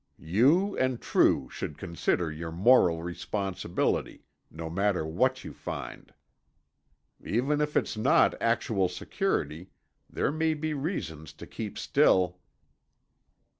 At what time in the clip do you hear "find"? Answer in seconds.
5.53-6.11